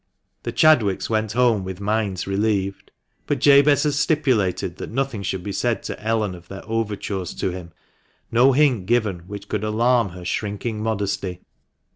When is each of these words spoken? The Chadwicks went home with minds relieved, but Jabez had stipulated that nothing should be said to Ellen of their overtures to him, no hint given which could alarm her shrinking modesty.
The 0.41 0.51
Chadwicks 0.51 1.11
went 1.11 1.33
home 1.33 1.63
with 1.63 1.79
minds 1.79 2.25
relieved, 2.25 2.89
but 3.27 3.37
Jabez 3.39 3.83
had 3.83 3.93
stipulated 3.93 4.77
that 4.77 4.89
nothing 4.89 5.21
should 5.21 5.43
be 5.43 5.51
said 5.51 5.83
to 5.83 6.03
Ellen 6.03 6.33
of 6.33 6.47
their 6.47 6.63
overtures 6.67 7.35
to 7.35 7.51
him, 7.51 7.71
no 8.31 8.51
hint 8.51 8.87
given 8.87 9.19
which 9.27 9.47
could 9.47 9.63
alarm 9.63 10.09
her 10.09 10.25
shrinking 10.25 10.81
modesty. 10.81 11.41